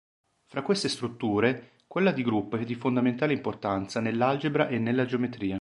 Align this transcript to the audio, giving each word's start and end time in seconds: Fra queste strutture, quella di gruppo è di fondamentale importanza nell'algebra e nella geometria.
Fra 0.47 0.63
queste 0.63 0.89
strutture, 0.89 1.73
quella 1.85 2.11
di 2.11 2.23
gruppo 2.23 2.57
è 2.57 2.63
di 2.63 2.73
fondamentale 2.73 3.33
importanza 3.33 3.99
nell'algebra 3.99 4.67
e 4.67 4.79
nella 4.79 5.05
geometria. 5.05 5.49